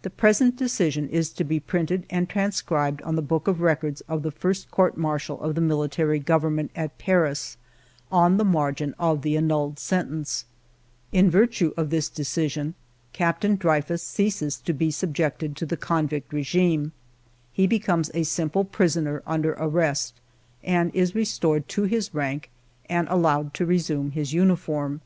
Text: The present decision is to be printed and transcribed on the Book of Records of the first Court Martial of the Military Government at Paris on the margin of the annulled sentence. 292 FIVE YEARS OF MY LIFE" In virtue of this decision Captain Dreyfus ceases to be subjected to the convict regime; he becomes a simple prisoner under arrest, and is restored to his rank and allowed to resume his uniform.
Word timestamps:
The 0.00 0.08
present 0.08 0.56
decision 0.56 1.10
is 1.10 1.28
to 1.34 1.44
be 1.44 1.60
printed 1.60 2.06
and 2.08 2.26
transcribed 2.26 3.02
on 3.02 3.16
the 3.16 3.20
Book 3.20 3.46
of 3.46 3.60
Records 3.60 4.00
of 4.08 4.22
the 4.22 4.30
first 4.30 4.70
Court 4.70 4.96
Martial 4.96 5.38
of 5.42 5.54
the 5.54 5.60
Military 5.60 6.18
Government 6.18 6.70
at 6.74 6.96
Paris 6.96 7.58
on 8.10 8.38
the 8.38 8.46
margin 8.46 8.94
of 8.98 9.20
the 9.20 9.36
annulled 9.36 9.78
sentence. 9.78 10.46
292 11.12 11.44
FIVE 11.44 11.44
YEARS 11.44 11.70
OF 11.70 11.76
MY 11.76 11.82
LIFE" 11.82 11.82
In 11.82 11.82
virtue 11.82 11.82
of 11.82 11.90
this 11.90 12.08
decision 12.08 12.74
Captain 13.12 13.56
Dreyfus 13.56 14.02
ceases 14.02 14.56
to 14.56 14.72
be 14.72 14.90
subjected 14.90 15.54
to 15.56 15.66
the 15.66 15.76
convict 15.76 16.32
regime; 16.32 16.92
he 17.52 17.66
becomes 17.66 18.10
a 18.14 18.22
simple 18.22 18.64
prisoner 18.64 19.22
under 19.26 19.52
arrest, 19.58 20.14
and 20.64 20.90
is 20.94 21.14
restored 21.14 21.68
to 21.68 21.82
his 21.82 22.14
rank 22.14 22.48
and 22.88 23.06
allowed 23.10 23.52
to 23.52 23.66
resume 23.66 24.12
his 24.12 24.32
uniform. 24.32 25.02